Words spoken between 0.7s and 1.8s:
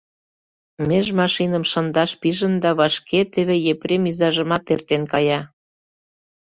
—Меж машиным